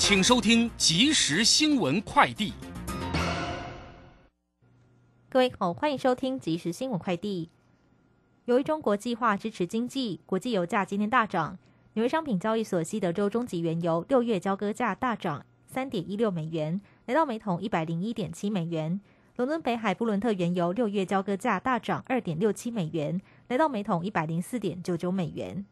[0.00, 2.54] 请收听即时新闻快递。
[5.28, 7.50] 各位好，欢迎收听即时新闻快递。
[8.46, 11.58] 由于中国计划支持经济，国际油价今天大涨。
[11.92, 18.98] 纽约商品交易所西德州中级原油六月交割价大涨三点一六美元，来到每桶一百零一点七美元。
[19.36, 25.66] 伦敦北海布伦特原油六月交割价大涨二点六七美元，来到每桶一百零四点九九美元。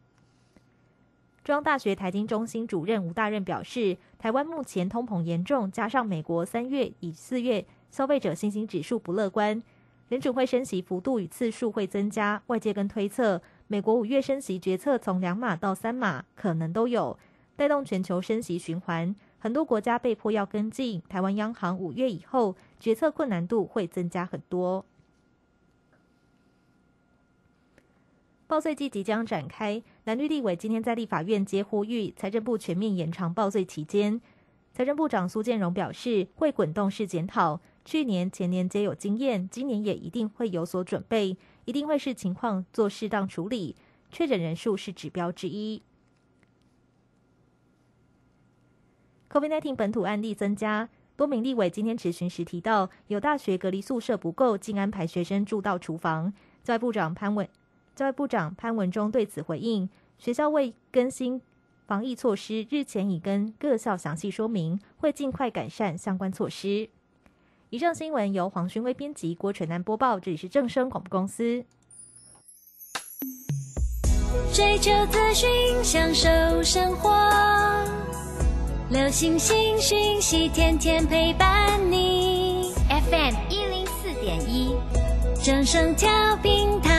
[1.49, 9.59] 中央大学财经中心主任吴大任表示，台湾目前通膨严重，加上美国三月以四月消费者信心指数不乐观，
[10.09, 12.39] 联准会升息幅度与次数会增加。
[12.45, 17.17] 外界跟推测，美国五月升息决策从两码到三码可能都有，
[17.55, 21.01] 带动全球升息循环，很多国家被迫要跟进。
[21.09, 24.85] 台湾央行五月以后决策困难度会增加很多。
[28.45, 34.19] 报税季即将展开，蓝绿立委今天在立法院接呼吁，财政部全面延长报税期间。
[34.73, 43.75] 财政部长苏建荣表示，会滚动式检讨，去年、前年皆有经验，今年也一定会有所准备，一定会视情况做适当处理。
[44.09, 45.83] 确诊人数是指标之一。
[49.29, 56.33] COVID-19 本土案例增加，多名立委今天质询时提到，有大学隔离宿舍不够，竟安排学生住到厨房。
[56.63, 57.47] 教育部长潘文。
[57.95, 59.89] 教育部长潘文忠对此回应：
[60.19, 61.41] 学校为更新
[61.87, 66.89] 防疫措施，日前已跟各校详细说明，会尽快改善相关措施。
[67.69, 70.19] 以上新闻由黄勋威编辑，郭纯南播报。
[70.19, 71.63] 这里是正声广播公司。
[74.53, 75.49] 追求资讯，
[75.83, 76.27] 享受
[76.63, 77.09] 生活，
[78.89, 82.73] 流星星讯息，天天陪伴你。
[82.89, 84.75] FM 一零四点一，
[85.41, 86.09] 正声调
[86.43, 86.98] 频台。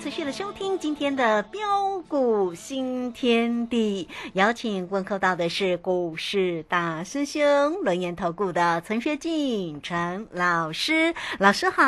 [0.00, 1.60] 持续的收听今天的标
[2.06, 7.42] 股新天地，邀请问候到的是股市大师兄
[7.82, 11.82] 轮研投顾的陈学进陈老师，老师好。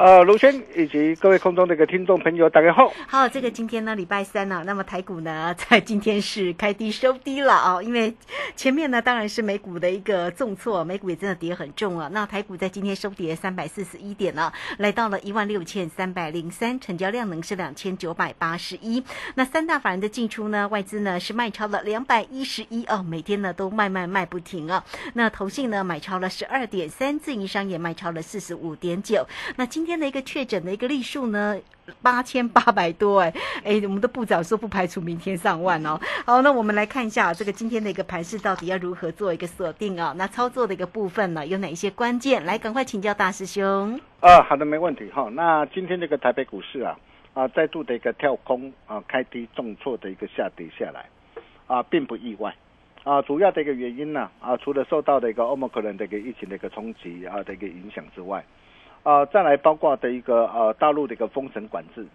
[0.00, 2.90] 呃，卢轩以及各位空中的一个听众朋友，大家好。
[3.06, 8.14] 好，这个今天呢，礼拜三呢、那么台股呢，在今天是开低收低了啊、因为
[8.56, 12.08] 前面呢，当然是美股的一个重挫，美股也真的跌很重啊。
[12.10, 19.02] 那台股在今天收跌三百四十一点呢，来到了一万六千三百零三，成交量能是两千九百八十一。
[19.34, 24.84] 那三大法人的进出呢，外资呢是卖超了两百一十一哦，每天呢都卖卖卖不停啊。
[25.14, 29.26] 那投信呢买超了十二点三，自营商也卖超了四十五点九。
[29.56, 31.58] 那今天的一个确诊的一个例数呢，
[32.02, 33.32] 八千八百多哎
[33.64, 36.00] 哎，我们的部长说不排除明天上万哦。
[36.24, 40.14] 好，那我们来看一下这个今天的一个盘势到底要如何做一个锁定啊？
[40.16, 42.44] 那操作的一个部分呢，有哪一些关键？
[42.44, 44.00] 来，赶快请教大师兄。
[44.20, 45.28] 啊，好的，没问题哈。
[45.32, 46.96] 那今天这个台北股市啊，
[47.36, 51.04] 啊，再度的一个跳空啊，开低重挫的一个下跌下来，
[51.66, 52.56] 啊，并不意外。
[53.04, 58.42] 啊，主要的一个原因呢，啊，除了受到的一个欧盟可能的一个疫情的一个冲击啊的一个影响之外，
[59.02, 62.06] 啊，再来包括的一个呃大陆的一个封城管制，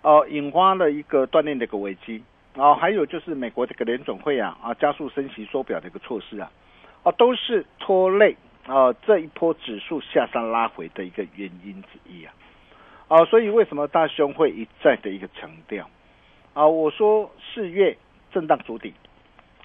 [0.00, 2.24] 呃，引发了一个锻炼的一个危机
[2.56, 6.50] 啊，还有就是美国这个联总会啊啊加速升息缩表的一个措施啊，
[7.02, 8.34] 啊都是拖累
[8.66, 12.32] 啊这一波指数下山拉回的一个原因之一啊，
[13.12, 15.86] 啊，所以为什么大兄会一再的一个强调
[16.54, 16.66] 啊？
[16.66, 17.94] 我说四月
[18.32, 18.94] 震荡筑底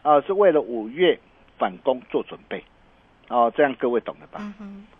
[0.02, 1.18] 啊，是为了五月
[1.58, 2.62] 反攻做准备
[3.30, 4.54] 啊，这样各位懂了吧？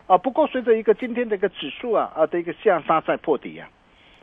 [0.08, 3.68] 啊，不过随着一个今天的一个指数啊啊的一个下杀在破底啊。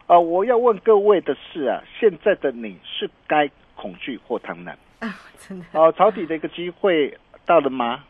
[0.06, 4.70] 啊，我要问各位的是啊，现在的你是该恐惧或贪婪
[5.00, 5.20] 啊？
[5.38, 8.02] 真的啊，抄底的一个机会到了吗？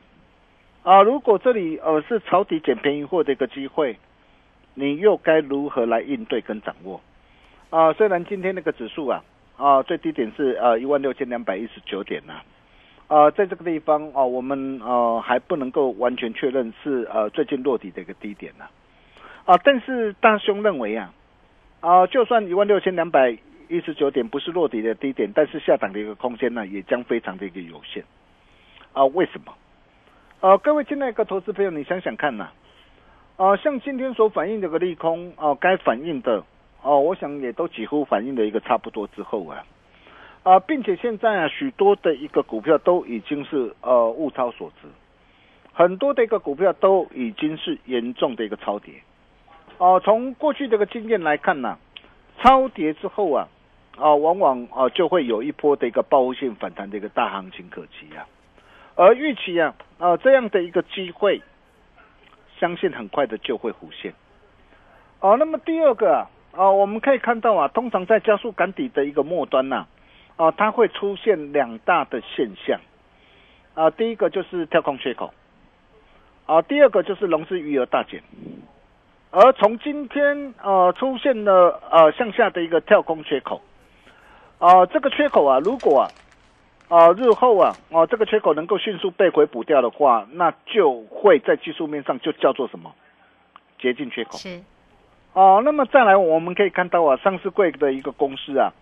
[0.84, 3.98] 啊，如果这里呃是抄底捡便宜货的一个机会，
[4.74, 7.00] 你又该如何来应对跟掌握？
[7.70, 9.24] 啊，虽然今天那个指数啊
[9.56, 12.42] 啊最低点是呃一万六千两百一十九点呐，
[13.08, 18.64] 啊，在这个地方啊，我们呃还不能够完全确认是呃最近落底的一个低点呐，
[19.44, 21.12] 啊，但是大兄认为啊。
[21.80, 23.36] 啊，就算一万六千两百
[23.68, 28.02] 一十九点不是落底的低点，但是下档的一个空间呢，也将非常的一个有限。
[28.94, 29.52] 啊，为什么？
[30.40, 32.48] 啊，各位亲爱的投资朋友，你想想看呐。
[33.62, 36.44] 像今天所反映这个利空啊，该反映的
[36.82, 39.64] 哦，我想也都几乎反映的一个差不多之后啊，
[40.42, 44.88] 啊，并且现在啊，许多的一个股票都已经是呃物超所值，
[45.72, 48.94] 很多的一个股票都已经是严重的一个超跌。
[49.78, 51.78] 哦，从过去这个经验来看呢，
[52.38, 53.48] 超跌之后啊，
[53.96, 58.28] 啊，往往啊就会有一波的一个报复性反弹的一个大行情可期啊，
[58.94, 61.42] 而预期啊，啊这样的一个机会，
[62.58, 64.12] 相信很快的就会浮现。
[65.20, 69.86] 哦，那么第二个啊，我们可以看到啊，通常在加速赶底的一个末端呐，
[70.36, 72.78] 啊，它会出现两大的现象，
[73.74, 75.32] 啊，第一个就是跳空缺口，
[76.46, 78.22] 啊，第二个就是融资余额大减。
[79.30, 83.60] 而从今天呃出现了呃向下的一个跳空缺口，
[84.58, 86.10] 啊这个缺口啊如果啊
[86.88, 92.94] 啊日后啊哦这个缺口能够迅速被回补掉的话，那就会在技术面上就叫做什么
[93.78, 94.62] 捷径缺口是
[95.32, 95.62] 哦。
[95.64, 98.72] 那么再来我们可以看到啊上市柜的一个公司啊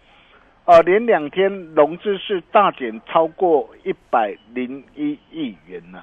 [0.64, 6.02] 啊连两天融资是大减超过一百零一亿元呢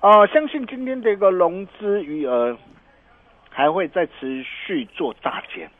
[0.00, 2.56] 啊相信今天这个融资余额。
[3.54, 5.70] 还会再持续做大减。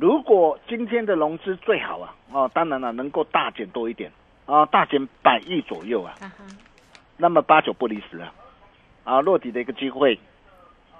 [0.00, 4.10] 如果今天的融资最好啊，哦，当然了，能够大减多一点
[4.46, 6.14] 啊，大减百亿左右啊，
[7.18, 8.32] 那么八九不离十啊，
[9.04, 10.18] 啊，落底的一个机会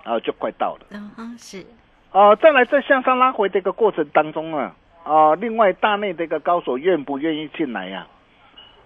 [0.05, 0.87] 啊，就快到了。
[0.91, 1.65] 嗯哼，是。
[2.13, 8.07] 啊，再来在向上拉回的一个过程当中啊，啊，另外大内的一个高手愿不愿意进来呀？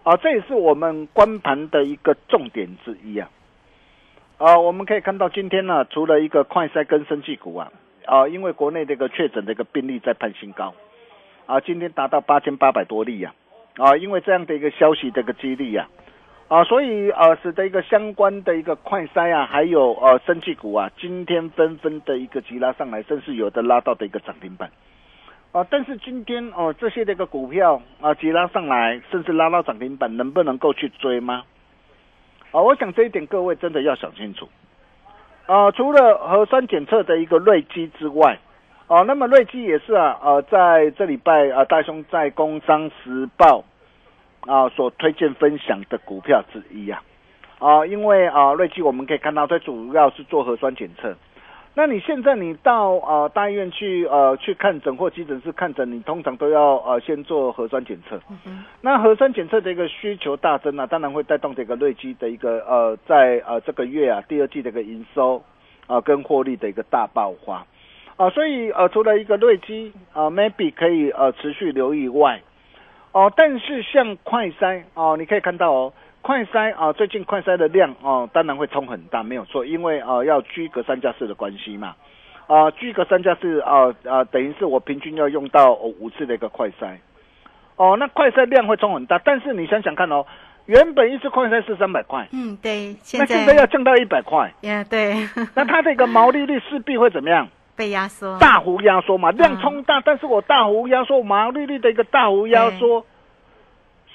[0.04, 3.28] 啊，这也是我们观盘的一个重点之一啊。
[4.38, 7.72] 啊，我们可以看到今天呢，除了一个快筛跟升技股啊，
[8.06, 10.74] 啊，因为国内这个确诊的一个病例在攀新高，
[11.46, 13.34] 啊，今天达到八千八百多例呀，
[13.76, 15.88] 啊，因为这样的一个消息这个激励呀，
[16.48, 24.70] 啊，所以呃，使得一个相关的一个快筛啊，还有呃生技股啊，今天纷纷的一个急拉上来，甚至有的拉到的一个涨停板，
[25.52, 31.44] 啊，但是今天哦这些这个股票啊急拉上来，甚至拉到涨停板，能不能够去追吗？
[32.50, 34.46] 啊，我想这一点各位真的要想清楚。
[35.46, 38.38] 啊，除了核酸检测的一个瑞基之外，
[38.86, 43.62] 啊，那么瑞基也是啊，呃，在这礼拜啊，大兄在《工商时报》
[44.52, 47.02] 啊所推荐分享的股票之一啊，
[47.58, 51.14] 啊，因为啊，瑞基我们可以看到，它主要是做核酸检测。
[51.76, 58.20] 那你现在你到呃大医院去呃去看诊或急诊室看诊，你通常都要呃先做核酸检测。
[58.80, 65.42] 那核酸检测的一个需求大增啊，当然会带动这个瑞基的一个呃在呃这个月啊第二季的一个营收
[65.88, 67.66] 啊跟获利的一个大爆发
[68.16, 72.40] 啊，所以呃除了一个瑞基啊 maybe 可以呃持续留意外
[73.10, 75.92] 哦，但是像快筛哦，你可以看到哦。
[76.24, 81.94] 快筛啊，最近快筛的量哦，当然会冲很大，没有错，因为啊要居隔三加四的关系嘛，
[82.46, 86.96] 啊居隔三加四啊啊，等于是我平均要用到五次的一个快筛，
[87.76, 90.24] 哦，那快筛量会冲很大，但是你想想看哦，
[90.64, 97.46] 原本一次快筛是三百块，嗯对，那现在要降到一百块，呀对， 那它这个毛利率势必会怎么样？
[97.76, 103.04] 被压缩，大幅压缩嘛，量冲大，但是我大幅压缩毛利率的一个大幅压缩。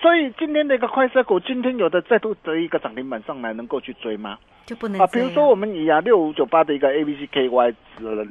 [0.01, 4.39] 所以今天的一个快车股，今天有的再度得一个涨停板上来，能够去追吗？
[4.65, 5.07] 就不能啊。
[5.07, 7.73] 比如说我们以啊六五九八的一个 A B C K Y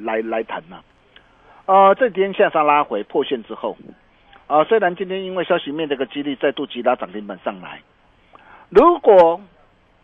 [0.02, 0.80] 来来谈呐，
[1.66, 3.76] 啊这几天向上拉回破线之后，
[4.46, 7.82] 啊虽然今天因为消息面的一个激励再度急拉涨停板上来，
[8.70, 9.38] 如果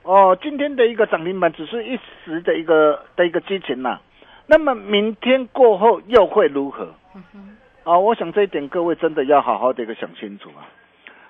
[0.02, 4.00] 哦今天的一个涨停板只是一时的一个的一个激情呐，
[4.46, 6.92] 那么明天过后又会如何？
[7.84, 10.68] 啊，我想这一点各位真的要好好的一个想清楚啊。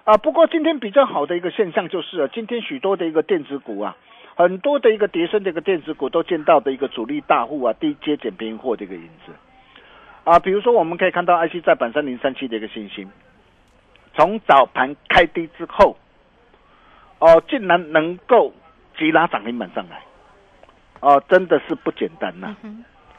[0.04, 3.96] 啊，不过今天比较好的一个现象就是啊，今天许多的一个电子股啊，
[4.36, 9.32] 很多的一个叠升的一个电子股都见到的一个主力大户啊，低阶捡便宜货的一个影子。
[10.24, 13.10] 啊，比如说我们可以看到 IC 在板三零三七的一个信心，
[14.14, 15.96] 从早盘开低之后，
[17.18, 18.52] 哦，竟然能够
[18.98, 20.02] 急拉涨停板上来，
[21.00, 22.54] 哦，真的是不简单呐、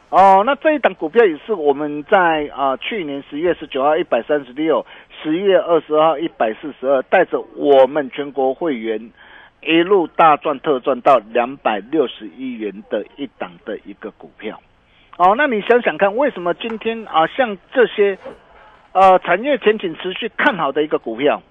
[0.10, 4.86] 哦，那这一档股票也是我们在啊、去年十月十九号一百三十六，
[5.22, 9.12] 十月二十号一百四十二，带着我们全国会员
[9.62, 14.62] 一路大赚特赚到两百六十亿元的一档的一个股票。
[15.18, 18.18] 哦，那你想想看，为什么今天啊，像这些
[18.92, 21.42] 呃产业前景持续看好的一个股票，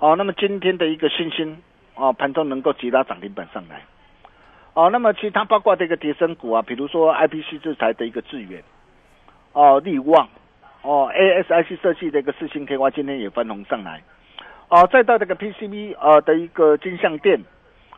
[0.00, 1.62] 哦，那么今天的一个信心
[1.94, 3.82] 哦，盘中能够急拉涨停板上来。
[4.74, 8.62] 哦，那么其他包括这个叠升股啊，比如说 IPC 制裁的一个智源，
[9.52, 10.28] 哦，力旺，
[10.84, 14.02] 哦，ASIC 设计的一个四星 KY 今天也翻红上来，
[14.68, 17.42] 哦，再到这个 PCB 呃的一个金相电，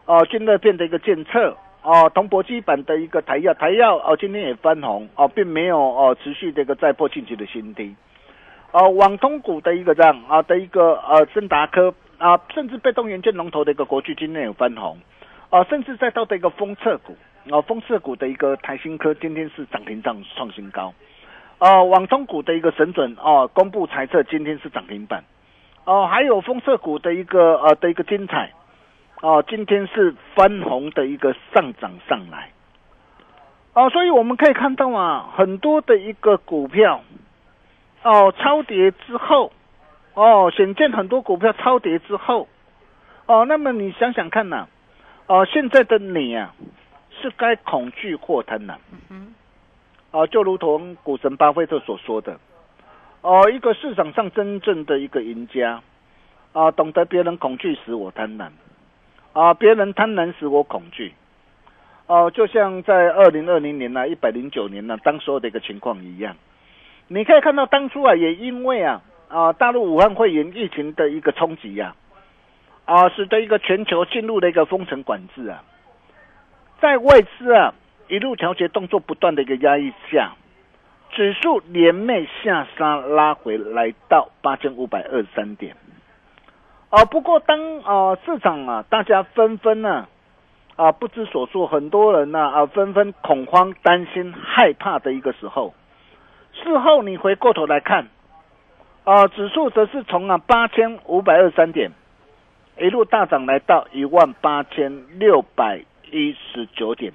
[0.05, 7.93] 哦，均热片的一个监测，哦，铜箔基板的一个台药，台药哦今天也翻红，哦，并没有哦持续这个再破近期的新低，
[8.71, 14.97] 哦，网通股的一个这样啊的一个呃森达科啊，甚至被动元件龙头的一个国巨今天也翻红。
[15.49, 17.17] 啊，甚至再到的一个封测股，
[17.51, 20.93] 啊，封测股的一个台新科今天是涨停涨创新高，
[21.59, 25.25] 啊，网通股的一个神准哦、公布财测今天是涨停板，
[25.87, 28.53] 哦、还有风色股的一个呃的一个精彩，
[29.23, 32.51] 哦、今天是翻红的一个上涨上来，
[33.73, 37.01] 哦、所以我们可以看到啊，很多的一个股票，
[38.03, 39.51] 哦，超跌之后，
[40.13, 42.49] 哦，显见很多股票超跌之后，
[43.25, 44.69] 哦，那么你想想看呐、
[45.27, 46.55] 哦、现在的你啊，
[47.23, 48.75] 是该恐惧或贪婪？
[50.13, 52.39] 啊、就如同股神巴菲特所说的，
[53.21, 55.83] 哦、一个市场上真正的一个赢家，
[56.53, 58.49] 啊、懂得别人恐惧时我贪婪，
[59.35, 61.13] 啊、别人贪婪时我恐惧，
[62.07, 66.35] 哦、就像在二零二零年呢、一百零九年呢、当时候的一个情况一样，
[67.09, 71.95] 你可以看到当初啊，也因为啊啊、大陆武汉肺炎疫情的一个冲击呀、
[72.85, 75.63] 啊，使得一个全球进入了一个封城管制啊，
[76.81, 77.75] 在外资啊
[78.09, 80.33] 一路调节动作不断的一个压抑下，
[81.11, 85.77] 指数连袂下杀拉回来到八千五百二十三点。
[86.91, 90.07] 啊，不过当啊市场啊大家纷纷呢
[90.77, 95.75] 啊不知所措，很多人呢啊纷纷恐慌、担心、害怕的一个时候，
[96.53, 98.07] 事后你回过头来看，
[99.03, 101.91] 啊指数则是从啊八千五百二十三点。
[102.79, 105.81] 一路大涨来到一万八千六百
[106.13, 107.13] 一十九点，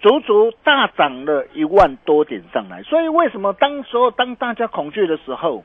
[0.00, 2.82] 足足大涨了一万多点上来。
[2.82, 5.64] 所以为什么当时候当大家恐惧的时候，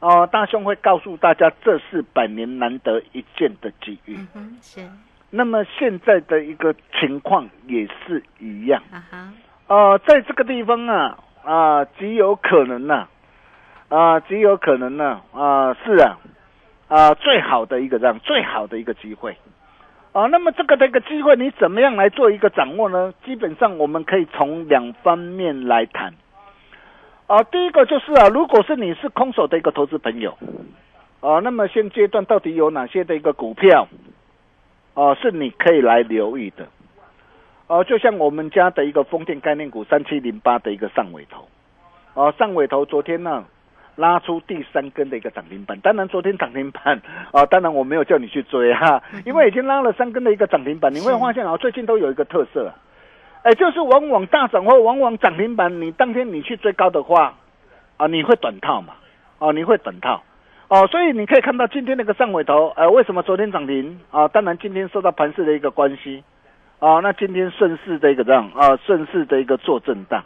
[0.00, 4.16] 哦、大兄会告诉大家这是百年难得一见的机遇。
[4.34, 4.88] 嗯，是
[5.30, 8.82] 那么现在的一个情况也是一样。
[8.92, 9.32] 啊哈，
[9.66, 13.08] 呃，在这个地方啊啊、极有可能呐
[13.88, 16.18] 啊、极有可能呢啊、是啊
[16.88, 19.36] 啊、最好的一个这样最好的一个机会
[20.18, 23.14] 啊、那么这个的一个机会，你怎么样来做一个掌握呢？
[23.24, 26.12] 基本上我们可以从两方面来谈。
[27.28, 30.36] 啊、第一个就是啊，如果是你是空手的一个投资朋友，
[31.20, 33.86] 啊、那么现阶段到底有哪些的一个股票，
[34.94, 36.66] 啊、是你可以来留意的。
[37.68, 41.46] 哦，就像我们家的一个风电概念股三七零八的一个上尾头，
[42.20, 43.44] 啊，上尾头昨天呢
[43.98, 47.02] 拉出第三根的一个涨停板，当然昨天涨停板，
[47.32, 52.74] 啊， 当然我没有叫你去追哈，因为已经拉了三根的一个涨停板，你会发现啊，最近都有一个特色、啊，
[53.42, 57.34] 哎，就是往往大涨或往往涨停板，你当天你去追高的话，
[57.96, 58.94] 啊，你会短套嘛，
[59.40, 60.22] 哦，你会短套。
[60.68, 63.98] 哦，所以你可以看到今天那个上尾头，呃，为什么昨天涨停？
[64.10, 64.28] 啊？
[64.28, 66.22] 当然今天受到盘势的一个关系，
[66.78, 70.22] 啊，那今天顺势的一个这样啊，顺势的一个做震荡，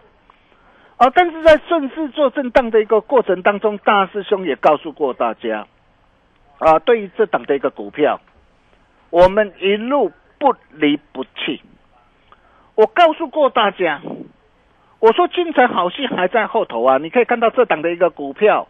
[1.03, 5.67] 啊，但是在顺势做震荡的一个过程当中，大师兄也告诉过大家，
[6.59, 8.21] 啊，对于这档的一个股票，
[9.11, 11.61] 我们一路不离不弃。
[12.77, 14.01] 我告诉过大家，
[15.01, 16.99] 我说精彩好戏还在后头啊！
[16.99, 18.69] 你可以看到这档的一个股票，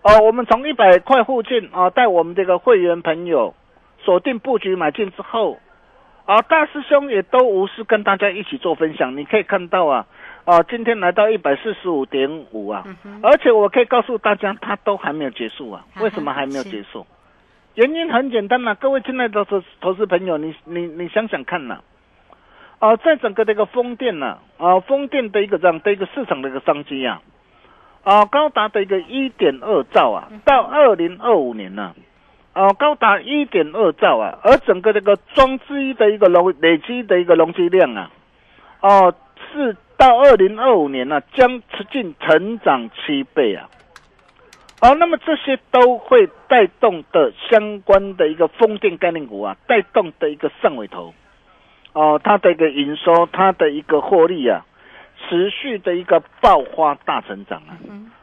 [0.00, 3.54] 哦、我们从一百块附近啊，带我们这个会员朋友
[3.98, 5.58] 锁定布局买进之后，
[6.24, 9.14] 啊，大师兄也都无私跟大家一起做分享。
[9.18, 10.06] 你可以看到啊，
[10.50, 12.84] 啊，今天来到一百四十五点五啊，
[13.22, 15.84] 而且我可以告诉大家，它都还没有结束啊。
[16.00, 17.06] 为什么还没有结束？
[17.76, 21.78] 原因很简单呐、各位亲爱的投投资朋友，你你你想想看呐、
[22.80, 27.22] 啊，在整个这个风电呢、啊，风电的一个这样的一个市场的一个商机啊，
[28.02, 31.94] 啊，高达的一个一点二兆啊，到二零二五年呢、
[32.54, 38.10] 啊，高达一点二兆啊，而整个这个装机的一个容累积的一个容积量啊，
[38.80, 39.14] 哦，
[39.52, 43.68] 是到二零二五年呢、将持近成长七倍啊。
[44.80, 51.12] 哦，那么这些都会带动的相关的一个风电概念股啊，带动的一个上尾头，
[51.92, 54.64] 哦，它的一个营收，它的一个获利啊，
[55.28, 57.76] 持续的一个爆发大成长啊。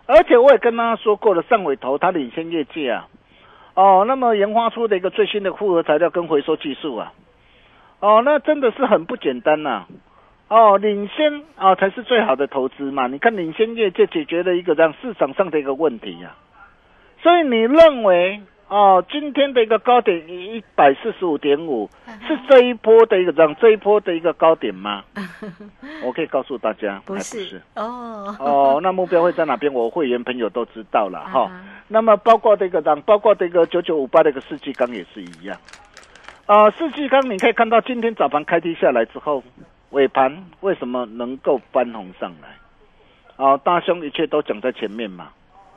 [0.07, 3.07] 而且我也跟大家说过了，上尾头它领先业界啊，
[3.75, 7.13] 哦，那么研发出的一个最新的复合材料跟回收技术啊，
[7.99, 9.85] 哦，那真的是很不简单呐、
[10.49, 13.07] 哦，领先啊、才是最好的投资嘛。
[13.07, 16.35] 你看领先业界解决了一个这样市场上的一个问题呀、
[17.21, 21.89] 所以你认为哦，今天的一个高点一百四十五点五
[22.27, 25.03] 是这一波的一个这样这一波的一个高点吗？
[26.03, 29.73] 我可以告诉大家，不还是哦哦，那目标会在哪边？
[29.73, 31.43] 我会员朋友都知道了 哈。
[31.43, 35.57] 啊那么包括这个涨，包括这个九九五八的一个世纪钢也是一样。
[36.45, 39.41] 啊、世纪钢你可以看到今天早盘开低下来之后，
[39.91, 42.49] 尾盘为什么能够翻红上来？
[43.37, 45.29] 哦，大兄一切都讲在前面嘛。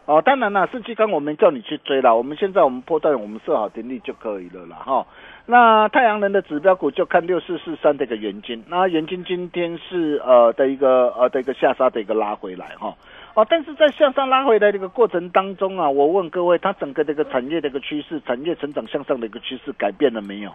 [0.06, 5.06] 哦，当然啦，四季刚我们叫你去追啦，我们现在我们波段我们设好停力就可以了啦哈。
[5.46, 12.94] 那太阳能的指标股就看六四四三的一个元金，那元金今天是呃的一个呃的一个下杀的一个拉回来哈。
[13.34, 20.52] 哦但是在向上拉回来的一个过程当中啊，我问各位，它整个这个产业的一个趋势，产业成长向上的一个趋势改变了没有？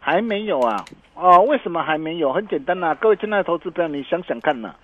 [0.00, 0.84] 还没有啊。
[1.14, 2.32] 哦，为什么还没有？
[2.32, 4.74] 很简单呐、各位亲爱的投资朋友，你想想看呐、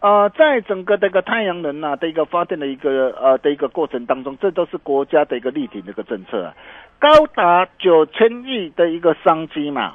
[0.00, 6.54] 呃，在整个这个太阳能呐、的一个发电的一个呃的一个过程当中，这都是国家的一个立体的一个政策啊，
[6.98, 9.94] 高达九千亿的一个商机嘛。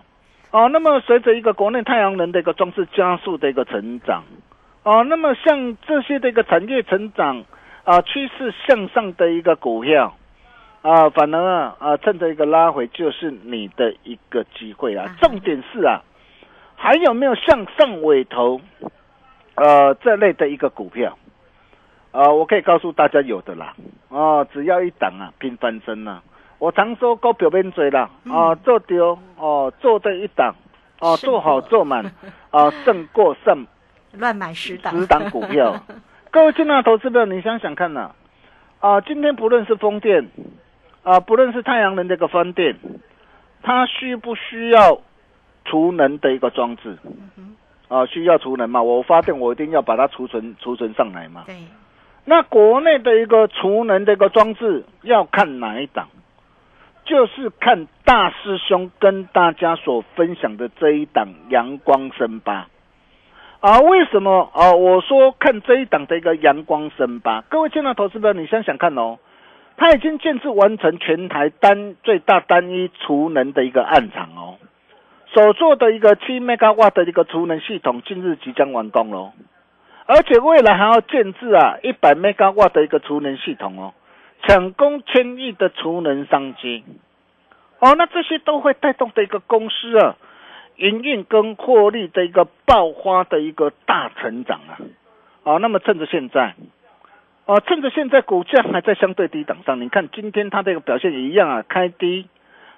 [0.51, 4.23] 哦，那么随着一个国内太阳能的一个装置加速的一个成长，
[4.89, 7.45] 哦，那么像这些的一个产业成长
[7.83, 10.15] 啊趋势向上的一个股票
[10.81, 15.05] 啊，反而啊啊趁着一个拉回就是你的一个机会啊。
[15.05, 15.15] 啊。
[15.21, 16.01] 重点是啊，
[16.75, 18.59] 还有没有向上尾头
[19.53, 21.15] 呃这类的一个股票？
[22.09, 23.75] 啊，我可以告诉大家有的啦，
[24.07, 26.23] 哦，只要一档啊，拼翻身啦、
[26.57, 30.55] 我常说股票免追啦，啊，做丢哦，做对一档，
[30.99, 32.03] 哦，胜做好做满，
[32.49, 33.67] 啊，胜过胜
[34.13, 35.75] 乱买十档，十档股票。
[36.31, 38.11] 各位亲爱的投资者，你想想看呐、
[38.79, 40.29] 啊，今天不论是风电，
[41.03, 42.75] 啊，不论是太阳能这个风电，
[43.63, 45.01] 它需不需要
[45.65, 46.97] 储能的一个装置？
[47.87, 48.81] 啊，需要储能嘛？
[48.81, 51.43] 我发电我一定要把它储存储存上来嘛。
[51.47, 51.55] 对，
[52.25, 56.07] 那国内的一个储能的一个装置要看哪一档？
[57.05, 62.67] 就是看大师兄跟大家所分享的这一档阳光生八
[63.61, 63.79] 啊。
[63.81, 64.73] 为什么啊？
[64.73, 69.17] 我说看这一档的一个阳光升八，各位亲爱的投资者，你想想看哦，
[69.77, 74.57] 它已经建制完成全台单最大单一储能的一个暗场哦，
[75.33, 79.31] 所做的一个七 megawatt 的一个储能系统，近日即将完工喽。
[80.05, 83.93] 而且未来还要建制啊一百 megawatt 的一个储能系统哦，
[84.47, 86.83] 抢攻千亿的储能商机。
[87.79, 90.15] 哦，那这些都会带动的一个公司啊，
[90.79, 94.79] 营运跟获利的一个爆发的一个大成长啊。
[95.43, 96.53] 啊，那么趁着现在，
[97.45, 102.27] 啊，趁着现在股价还在相对低档上，你看今天它这个表现也一样啊，开低，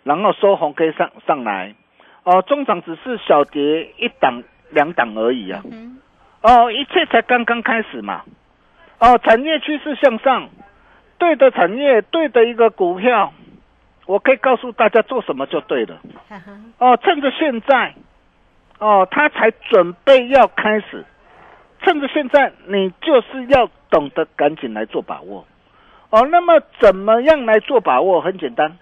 [0.03, 1.75] 然后收红 K 上上来，
[2.23, 5.63] 啊，中涨只是小跌一档两档而已啊。
[5.69, 5.97] 嗯，
[6.43, 8.21] 哦，一切才刚刚开始嘛。
[8.99, 10.49] 哦，产业趋势向上，
[11.17, 13.33] 对的产业，对的一个股票，
[14.11, 15.97] 我可以告诉大家做什么就对了。
[16.79, 17.95] 哦，趁着现在，
[18.77, 21.05] 哦，他才准备要开始，
[21.81, 25.45] 趁着现在，你就是要懂得赶紧来做把握。
[26.09, 28.19] 哦，那么怎么样来做把握？
[28.19, 28.77] 很简单，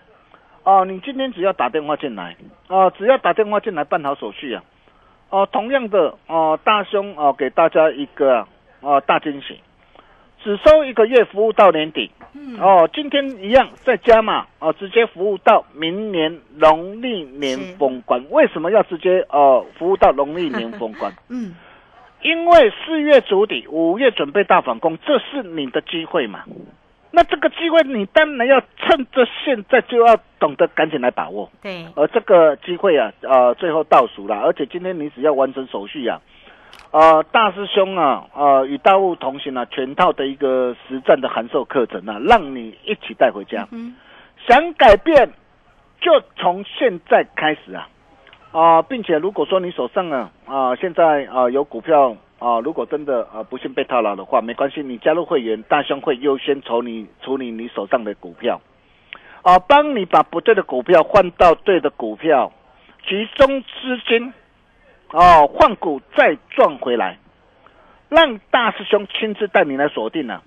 [0.63, 2.35] 哦，你今天只要打电话进来，
[2.67, 4.63] 哦，只要打电话进来办好手续啊，
[5.29, 8.47] 哦，同样的，哦，大兄哦，给大家一个
[8.81, 9.61] 哦大惊喜，
[10.43, 12.09] 只收一个月服务到年底。
[12.33, 18.23] 嗯，哦，今天一样再加嘛哦，直接服务到明年农历年封关。
[18.29, 21.11] 为什么要直接呃服务到农历年封关？
[21.29, 21.55] 嗯，
[22.21, 26.43] 因为四月主底，五月准备大反攻，这是你的机会嘛。
[27.11, 31.49] 那这个机会，你当然要趁着现在就要懂得赶紧来把握。
[31.63, 36.21] 对，而这个机会啊，呃，最后倒数了，而且今天你只要完成手续啊，
[36.91, 43.67] 呃，大师兄啊，呃，与大物同行啊，全套的一个实战的函授课程啊，让你一起带回家。
[43.71, 43.95] 嗯，
[44.47, 45.29] 想改变，
[46.01, 47.87] 就从现在开始啊，
[48.51, 58.59] 啊、并且如果说你手上啊啊、现在啊、有股票啊，如果真的啊不幸被套牢的话，没关系，你加入会员，大兄会优先处理处理你手上的股票，
[59.43, 62.51] 啊，帮你把不对的股票换到对的股票，
[63.07, 64.33] 集中资金，
[65.11, 67.17] 哦，换股再赚回来，
[68.09, 70.43] 让大师兄亲自带你来锁定了，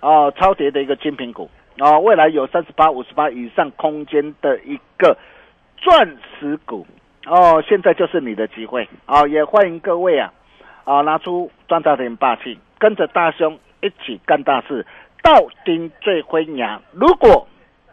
[0.00, 5.16] 哦，超跌的一个精品股，哦，未来有三十八、五十八以上空间的一个
[5.76, 6.86] 钻石股，
[7.26, 10.32] 哦，现在就是你的机会，哦，也欢迎各位啊。
[10.84, 14.84] 啊，拿出赚大点霸气，跟着大兄一起干大事，
[15.22, 16.82] 到顶最辉牙。
[16.90, 17.46] 如果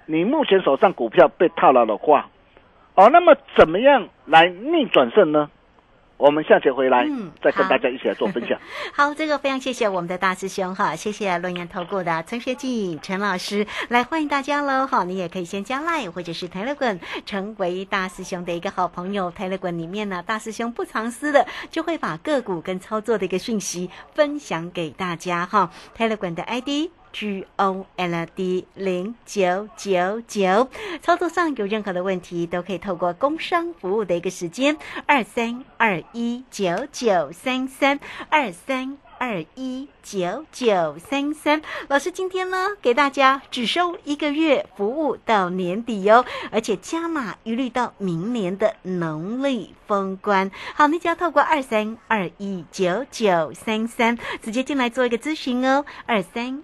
[0.07, 2.31] 你目前手上股票被套牢的话，
[2.95, 5.51] 哦，那么怎么样来逆转胜呢？
[6.19, 8.59] 我们下节回来，嗯再跟大家一起来做分享。
[8.93, 19.31] 好，这个非常谢谢我们的大师兄哈，谢谢论言投顾的陈学进陈老师来欢迎大家喽哈，你也可以先加 Line 或者是 Telegram 成为大师兄的一个好朋友。
[19.31, 25.71] Telegram 里面呢，大师兄不藏私的，就会把个股跟操作的一个讯息分享给大家哈。
[25.97, 26.91] Telegram 的 ID。
[27.11, 30.69] G O L D 零九九九，
[31.01, 41.61] 操作上有任何的问题，都可以透过工商服务的一个时间二三二一九九三三二三二一九九三三。
[41.87, 50.49] 老师今天呢，给大家只收一个月服务到年底哟，而且加码一律到明年的农历封关。
[50.75, 56.63] 好，你只要透过二三二一九九三三直接进来做一个咨询哦，二三。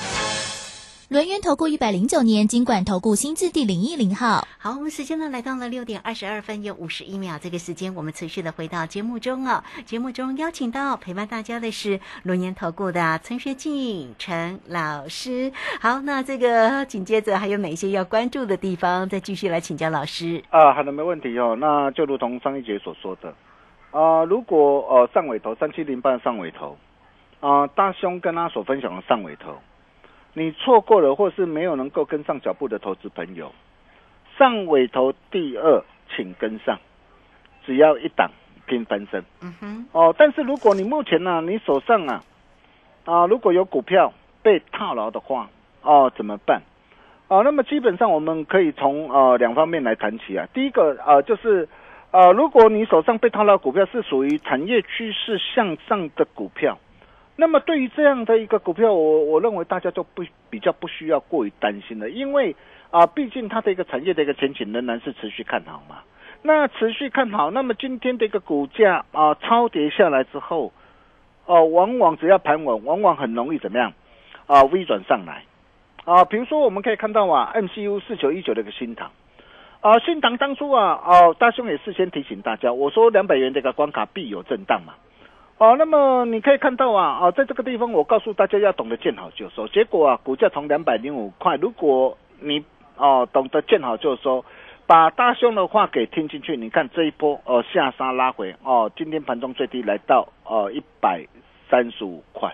[1.11, 4.47] 轮源投顾一百零九年经管投顾新字第零一零号。
[4.57, 9.61] 好，我们时间呢来到了六点二十二分又五十一秒，这个时间我们持续的回到节目中哦。
[9.83, 15.51] 节目中邀请到陪伴大家的是轮研投顾的陈学进陈老师。
[15.81, 19.09] 好，那这个紧接着还有哪些要关注的地方？
[19.09, 20.41] 再继续来请教老师。
[20.49, 21.57] 啊，好的，没问题哦。
[21.59, 23.33] 那就如同上一节所说的，
[23.91, 26.77] 啊，如果呃上尾头三七零八上尾头，
[27.41, 29.57] 啊，大兄跟他所分享的上尾头，
[30.33, 33.51] 你错过了或是没有能够跟上脚步的投资朋友，
[34.37, 35.83] 上尾头第二，
[36.15, 36.79] 请跟上，
[37.65, 38.31] 只要一档
[38.65, 39.23] 拼翻身。
[39.41, 42.23] 嗯哼，哦，但是如果你目前呢、你手上啊
[43.05, 45.49] 啊如果有股票被套牢的话，
[45.81, 46.61] 哦怎么办？
[47.27, 50.47] 哦，那么基本上我们可以从呃两方面来谈起啊。
[50.53, 51.67] 第一个呃就是
[52.11, 56.77] 呃，如果你手上被套牢股票是属于产业趋势向上的股票，
[57.35, 62.55] 那么对于这样的一个股票，我我认为大家就不比较不需要过于担心了，因为
[62.91, 65.99] 啊、毕竟它的一个产业的一个前景仍然是持续看好嘛。
[66.43, 70.73] 那持续看好，那么今天的一个股价啊、超跌下来之后，
[71.45, 73.93] 哦、往往只要盘稳，往往很容易怎么样
[74.45, 75.43] 啊、微转上来
[76.03, 79.11] 啊、比如说我们可以看到啊，MCU 四九一九的一个新塘
[79.79, 84.93] 啊、新塘当初啊，哦、大兄也事先提醒大家，我说两百元这个关卡必有震荡嘛。
[85.61, 92.65] 哦，那么你可以看到啊，哦，在这个地方我告诉大家要懂得见好就收，结果啊，股价从两百零五块，如果你
[92.97, 94.43] 哦懂得见好就收，
[94.87, 101.23] 把大兄的话给听进去，你看这一波哦下杀拉回哦，今天盘中最低来到哦一百
[101.69, 102.51] 三十五块。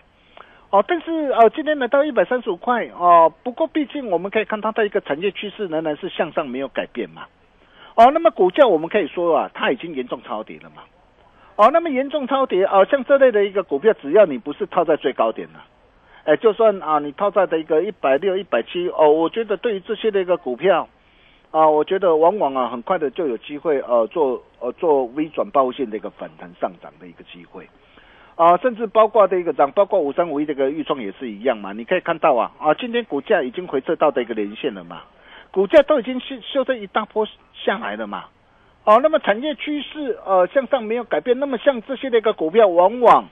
[0.70, 7.22] 哦，但是哦，今天来到一百三十五块哦，不过毕竟我们可以看它的一个产业趋势仍然是向上，没有改变嘛。
[7.96, 10.84] 哦，那么股价我们可以说啊，它已经严重超跌了嘛。
[11.58, 15.66] 哦，那么严重超跌哦，像这类的一个股票，只要你不是套在最高点了，
[16.24, 20.88] 哎，就算啊你套在的一个一百六、一百七哦，我觉得对于这些的一个股票
[21.50, 27.68] 啊，我觉得往往啊很快的就有机会呃做呃做微转爆线的一个反弹上涨的一个机会。
[28.36, 31.74] 啊，甚至包括的一个涨，包括五三五一这个预创也是一样嘛。
[31.74, 35.02] 你可以看到啊，啊，今天股价已经回撤到的一个连线了嘛，
[35.50, 38.26] 股价都已经修修正一大波下来了嘛。
[38.88, 43.26] 哦，那么产业趋势呃向上没有改变，那么像这些的一个股票，往往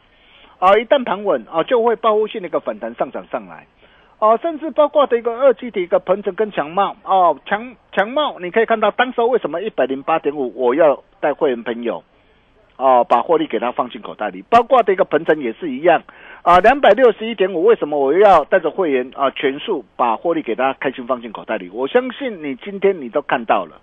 [0.59, 3.65] 啊一旦盘稳啊，就会报复性的一个反弹上涨上来。
[4.19, 12.03] 哦，甚至包括的一个二级的一个鹏程跟强茂哦，强强茂你可以看到当时为什么一百零八点五，我要带会员朋友。
[12.75, 16.03] 哦，把获利给他放进口袋里，包括的一个鹏程也是一样，
[16.41, 21.69] 啊，两百六十一点五，为什么我要带着会员啊全数把获利给他开心放进口袋里？
[21.69, 23.79] 我相信你今天你都看到了，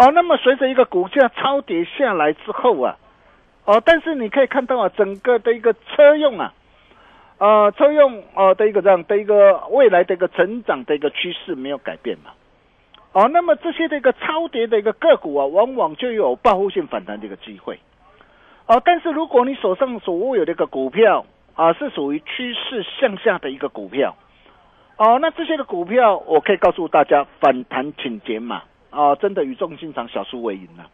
[0.00, 2.96] 哦，那么随着一个股价超跌下来之后啊，
[3.66, 6.54] 哦，但是你可以看到啊，整个的一个车用啊，
[7.36, 12.30] 呃，车用呃的一个这样的一个未来的一个成长的一个趋势没有改变嘛，
[13.12, 17.78] 哦，那么这些的一个超跌的一个个股啊，往往就有报复性反弹的一个机会。
[18.68, 24.16] 哦，但是如果你手上所握有的一个股票啊，是属于趋势向下的一个股票，
[24.96, 30.86] 哦，那这些的股票，我可以告诉大家，反弹请减码啊，真的语重心长，小输为赢了。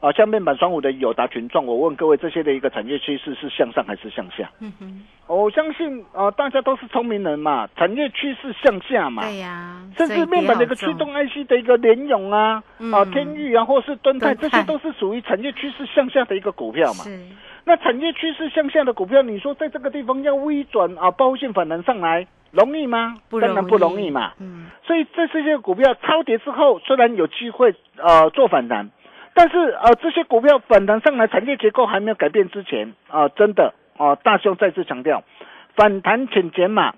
[0.00, 4.50] 啊，像面板双五的友达群创，我问各位，这些的一个产业趋势是向上还是向下？
[4.58, 9.22] 嗯哼，我相信啊，大家都是聪明人嘛，产业趋势向下嘛。
[9.22, 12.60] 对呀，甚至面板的一个驱动 IC 的一个联咏啊，
[12.92, 17.04] 啊天域啊，或是敦泰，这些都是属于产业趋势向下的一个股票嘛。
[17.64, 23.18] 那产业趋势向下的股票，你说在这个地方要微转啊，包线反弹上来容易吗？
[23.30, 24.32] 当然不容易嘛。
[24.38, 28.90] 嗯，所以这这些股票超跌之后，虽然有机会呃做反弹。
[29.34, 35.24] 但是呃，这些股票反弹上来，产业结构还没有改变之前啊，真的啊，大兄再次强调，
[35.74, 36.94] 反弹请减码，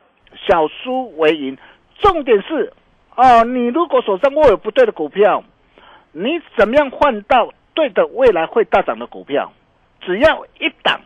[0.48, 1.56] 小输为赢。
[2.00, 2.72] 重点是
[3.14, 5.44] 啊，你如果手上握有不对的股票，
[6.10, 9.52] 你怎么样换到对的未来会大涨的股票？
[10.00, 11.02] 只要一档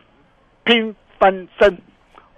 [0.63, 1.77] 拼翻身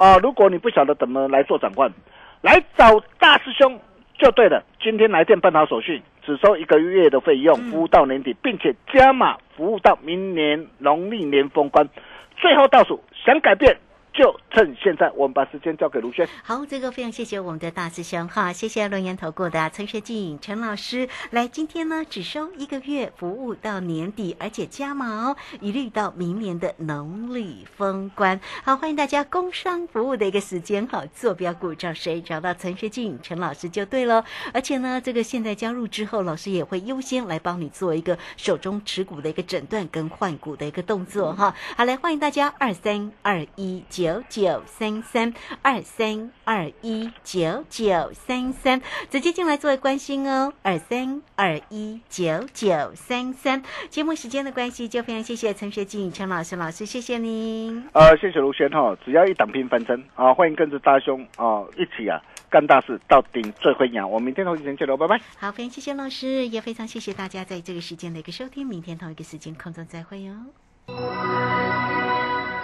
[0.02, 0.18] 啊！
[0.18, 1.94] 如果你不晓得怎么来做转换，
[2.42, 3.80] 来找大师兄。
[4.18, 11.88] 就对了，今天来电办好手续，只收一个月的费用，服务到年底，并且加码服务到明年农历年封关，
[12.36, 13.78] 最后倒数，想改变。
[14.14, 16.28] 就趁现在，我们把时间交给卢轩。
[16.44, 21.48] 好，这个非常谢谢我们的大师兄哈，谢谢论言投顾的陈学静陈老师来。
[21.48, 28.40] 今天呢，只收一个月服务到年底，而且加码，一律到明年的农历封关。
[28.64, 32.22] 好，欢迎大家工商服务的一个时间哈，坐标股找谁？
[32.22, 34.26] 找到陈学静陈老师就对了。
[34.54, 41.56] 而且呢，这个现在加入之后，老师也会优先来帮你做一个手中持股的一个诊断跟换股的一个动作哈。
[41.78, 44.12] 好，来欢迎大家二三二一九。
[44.12, 50.52] 九九三三二三二一九九三三，直接进来作为关心哦。
[50.64, 57.88] 二三二一九九三三，节目时间的关系，就非常谢谢陈学静陈老师老师，谢谢您。
[57.94, 64.10] 呃，谢谢卢轩哈，只要一档拼翻身啊，欢迎跟着大兄啊一起啊干大事，到顶最会养。
[64.10, 65.22] 我们明天同一时间见喽，拜拜。
[65.38, 70.34] 好，非常谢谢老师，也非常谢谢大家在这个时间的一个收听，明天同一个时间空中再会哟。